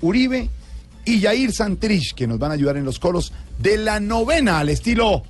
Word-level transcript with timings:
Uribe 0.00 0.48
y 1.04 1.20
Yair 1.20 1.52
Santrich, 1.52 2.14
que 2.14 2.26
nos 2.26 2.38
van 2.38 2.50
a 2.50 2.54
ayudar 2.54 2.76
en 2.76 2.84
los 2.84 2.98
coros 2.98 3.32
de 3.58 3.78
la 3.78 4.00
novena 4.00 4.58
al 4.58 4.68
estilo 4.70 5.22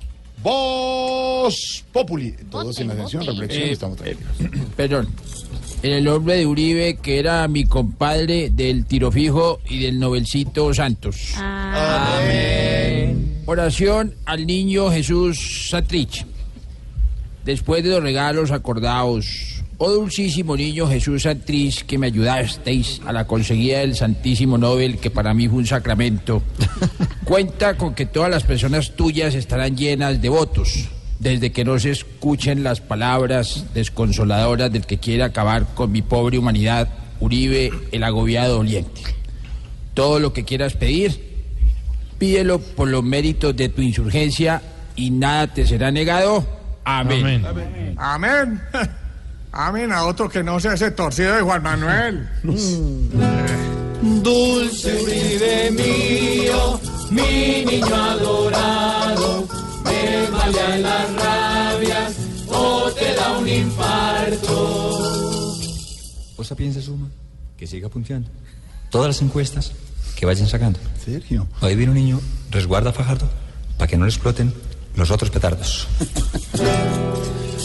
Voz 0.43 1.83
Populi. 1.91 2.31
Todos 2.49 2.79
en 2.79 2.91
atención, 2.91 3.25
reflexión, 3.25 3.63
Eh, 3.63 3.71
estamos 3.71 3.97
tranquilos. 3.97 4.31
Perdón. 4.75 5.07
El 5.83 6.03
nombre 6.03 6.37
de 6.37 6.45
Uribe, 6.47 6.97
que 6.97 7.19
era 7.19 7.47
mi 7.47 7.65
compadre 7.65 8.49
del 8.49 8.85
tiro 8.85 9.11
fijo 9.11 9.59
y 9.69 9.79
del 9.83 9.99
novelcito 9.99 10.73
Santos. 10.73 11.33
Amén. 11.37 13.41
Oración 13.45 14.15
al 14.25 14.45
niño 14.47 14.89
Jesús 14.91 15.67
Satrich. 15.69 16.25
Después 17.45 17.83
de 17.83 17.91
los 17.91 18.01
regalos 18.03 18.51
acordados, 18.51 19.56
oh 19.77 19.91
dulcísimo 19.91 20.55
niño 20.55 20.87
Jesús 20.87 21.23
Satrich, 21.23 21.85
que 21.85 21.97
me 21.97 22.07
ayudasteis 22.07 23.01
a 23.05 23.13
la 23.13 23.27
conseguida 23.27 23.79
del 23.79 23.95
Santísimo 23.95 24.57
Nobel, 24.57 24.97
que 24.97 25.11
para 25.11 25.33
mí 25.33 25.47
fue 25.47 25.59
un 25.59 25.67
sacramento, 25.67 26.41
cuenta 27.23 27.77
con 27.77 27.93
que 27.93 28.05
todas 28.05 28.29
las 28.29 28.43
personas 28.43 28.95
tuyas 28.95 29.35
estarán 29.35 29.77
llenas 29.77 30.21
de 30.21 30.29
votos 30.29 30.89
desde 31.19 31.51
que 31.51 31.65
no 31.65 31.79
se 31.79 31.91
escuchen 31.91 32.63
las 32.63 32.81
palabras 32.81 33.65
desconsoladoras 33.73 34.71
del 34.71 34.85
que 34.85 34.99
quiere 34.99 35.23
acabar 35.23 35.65
con 35.73 35.91
mi 35.91 36.01
pobre 36.01 36.37
humanidad, 36.37 36.89
Uribe, 37.19 37.71
el 37.91 38.03
agobiado 38.03 38.57
doliente. 38.57 39.01
Todo 39.93 40.19
lo 40.19 40.31
que 40.33 40.45
quieras 40.45 40.73
pedir, 40.73 41.19
pídelo 42.19 42.59
por 42.59 42.87
los 42.87 43.03
méritos 43.03 43.55
de 43.55 43.69
tu 43.69 43.81
insurgencia 43.81 44.61
y 44.95 45.09
nada 45.09 45.47
te 45.47 45.65
será 45.65 45.91
negado. 45.91 46.45
Amén. 46.83 47.43
Amén. 47.45 47.95
Amén. 47.97 48.61
A 49.59 50.05
otro 50.05 50.29
que 50.29 50.43
no 50.43 50.59
sea 50.59 50.73
ese 50.73 50.91
torcido 50.91 51.35
de 51.35 51.41
Juan 51.41 51.63
Manuel. 51.63 52.29
Dulce 54.21 55.01
Uribe 55.01 55.71
mío, 55.71 56.79
mi 57.09 57.65
niño 57.65 57.95
adorado, 57.95 59.47
me 59.83 60.29
vaya 60.29 60.77
las 60.77 61.15
rabias 61.15 62.13
o 62.49 62.91
te 62.91 63.15
da 63.15 63.39
un 63.39 63.49
infarto. 63.49 64.47
¿Cosa 66.35 66.53
piensa 66.55 66.79
Suma? 66.79 67.09
Que 67.57 67.65
siga 67.65 67.89
punteando. 67.89 68.29
Todas 68.91 69.07
las 69.07 69.23
encuestas 69.23 69.71
que 70.15 70.27
vayan 70.27 70.47
sacando. 70.47 70.77
Sergio. 71.03 71.47
Ahí 71.61 71.75
viene 71.75 71.93
un 71.93 71.97
niño, 71.97 72.21
resguarda 72.51 72.91
a 72.91 72.93
Fajardo 72.93 73.27
para 73.77 73.87
que 73.87 73.97
no 73.97 74.05
le 74.05 74.11
exploten 74.11 74.53
los 74.95 75.09
otros 75.09 75.31
petardos. 75.31 75.87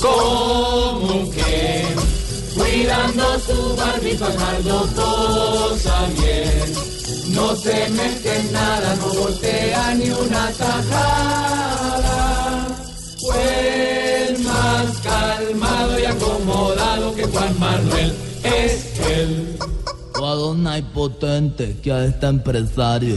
Como 0.00 1.30
que 1.30 1.81
cuidando 2.54 3.38
su 3.40 3.76
Barbie 3.76 4.16
Fajardo 4.16 4.86
posa 4.94 6.06
bien. 6.16 6.72
No 7.34 7.56
se 7.56 7.88
mete 7.90 8.44
nada, 8.52 8.94
no 8.96 9.08
voltea 9.20 9.94
ni 9.94 10.10
una 10.10 10.50
tajada. 10.52 11.82
Pues 13.20 14.40
más 14.40 14.98
calmado 15.02 15.98
y 15.98 16.04
acomodado 16.04 17.14
que 17.14 17.24
Juan 17.24 17.58
Manuel 17.58 18.12
es 18.42 19.00
él. 19.08 19.58
O 20.20 20.26
a 20.26 20.34
dona 20.34 20.78
impotente 20.78 21.76
que 21.82 21.92
a 21.92 22.04
este 22.04 22.26
empresario 22.26 23.16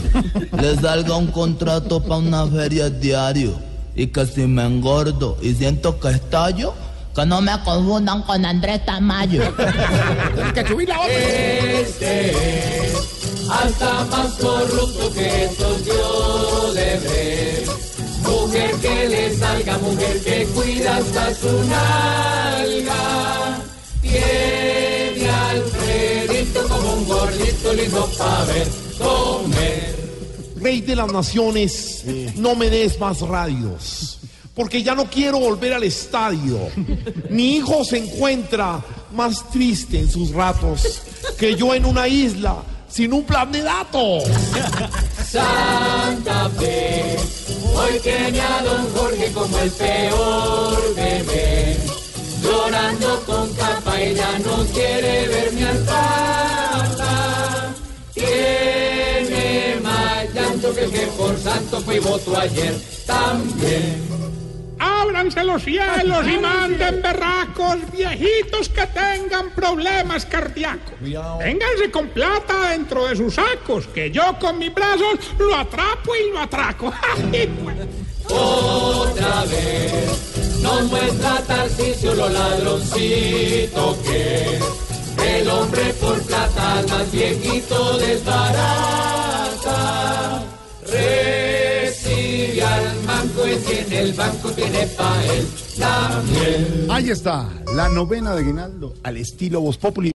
le 0.59 0.75
salga 0.77 1.17
un 1.17 1.27
contrato 1.27 2.01
para 2.01 2.17
una 2.17 2.47
feria 2.47 2.89
diario 2.89 3.53
y 3.95 4.07
que 4.07 4.25
si 4.25 4.47
me 4.47 4.63
engordo 4.65 5.37
y 5.41 5.53
siento 5.53 5.99
que 5.99 6.09
estallo, 6.09 6.73
que 7.15 7.25
no 7.25 7.41
me 7.41 7.51
confundan 7.63 8.21
con 8.23 8.45
Andrés 8.45 8.85
Tamayo. 8.85 9.41
Este 11.07 12.31
es 12.31 12.93
hasta 13.49 14.05
más 14.05 14.31
corrupto 14.33 15.13
que 15.13 15.45
estos 15.45 15.85
yo 15.85 16.73
de 16.73 16.99
ver. 16.99 17.63
Mujer 18.23 18.71
que 18.81 19.09
le 19.09 19.35
salga, 19.35 19.77
mujer 19.77 20.19
que 20.23 20.45
cuida 20.47 20.97
hasta 20.97 21.33
su 21.35 21.63
nalga. 21.69 23.59
Tiene 24.01 25.29
Alfredito 25.29 26.67
como 26.67 26.93
un 26.93 27.05
gordito 27.07 27.73
lindo 27.73 28.09
para 28.17 28.45
ver 28.45 28.67
comer. 28.97 29.95
Rey 30.57 30.81
de 30.81 30.95
las 30.95 31.11
naciones, 31.11 32.03
no 32.35 32.55
me 32.55 32.69
des 32.69 32.99
más 32.99 33.21
radios, 33.21 34.17
porque 34.55 34.81
ya 34.81 34.95
no 34.95 35.05
quiero 35.05 35.39
volver 35.39 35.73
al 35.73 35.83
estadio. 35.83 36.57
Mi 37.29 37.57
hijo 37.57 37.83
se 37.83 37.97
encuentra 37.97 38.81
más 39.13 39.49
triste 39.51 39.99
en 39.99 40.09
sus 40.09 40.31
ratos 40.31 41.01
que 41.37 41.55
yo 41.55 41.75
en 41.75 41.85
una 41.85 42.07
isla 42.07 42.63
sin 42.87 43.11
un 43.11 43.23
plan 43.23 43.51
de 43.51 43.61
datos. 43.61 44.23
Santa 45.29 46.49
Fe, 46.51 47.17
hoy 47.75 47.99
tiene 48.01 48.39
a 48.39 48.61
don 48.63 48.89
Jorge 48.95 49.31
como 49.33 49.57
el 49.59 49.71
peor 49.71 50.95
bebé. 50.95 51.77
Llorando 52.41 53.21
con 53.25 53.53
capa, 53.55 53.99
ella 53.99 54.39
no 54.39 54.63
quiere 54.67 55.27
ver 55.27 55.51
mi 55.53 55.63
alzada. 55.63 57.05
Tiene 58.13 59.75
más 59.81 60.33
llanto 60.33 60.73
que 60.73 60.83
el 60.85 60.91
que 60.91 61.07
por 61.17 61.37
santo 61.37 61.81
fue 61.81 61.97
y 61.97 61.99
votó 61.99 62.39
ayer 62.39 62.79
también. 63.05 64.04
Ábranse 65.25 65.43
los 65.43 65.63
cielos 65.63 66.27
y 66.27 66.37
manden 66.37 67.01
berracos 67.01 67.77
viejitos 67.91 68.69
que 68.69 68.85
tengan 68.85 69.49
problemas 69.55 70.23
cardíacos. 70.23 70.93
Vénganse 71.01 71.89
con 71.91 72.09
plata 72.09 72.69
dentro 72.69 73.07
de 73.07 73.15
sus 73.15 73.33
sacos, 73.33 73.87
que 73.87 74.11
yo 74.11 74.37
con 74.39 74.59
mis 74.59 74.71
brazos 74.71 75.17
lo 75.39 75.55
atrapo 75.55 76.15
y 76.15 76.31
lo 76.31 76.41
atraco. 76.41 76.93
Otra 78.29 79.45
vez 79.45 80.61
nos 80.61 80.83
muestra 80.83 81.41
Tarcisio 81.47 82.13
lo 82.13 82.29
ladroncito 82.29 83.97
que. 84.03 84.59
El 85.25 85.49
hombre 85.49 85.91
en 93.69 93.93
el 93.93 94.13
banco 94.13 94.51
tiene 94.51 94.87
pa' 94.87 95.25
él 95.25 95.47
también. 95.77 96.87
Ahí 96.89 97.09
está, 97.09 97.49
la 97.75 97.89
novena 97.89 98.35
de 98.35 98.43
Guinaldo 98.43 98.93
al 99.03 99.17
estilo 99.17 99.61
Voz 99.61 99.77
Populi. 99.77 100.11